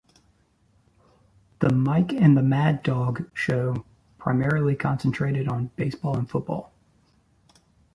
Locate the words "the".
1.59-1.69, 2.35-2.41